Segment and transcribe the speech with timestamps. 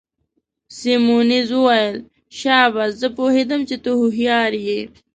[0.77, 1.97] سیمونز وویل:
[2.39, 4.79] شاباس، زه پوهیدم چي ته هوښیار يې.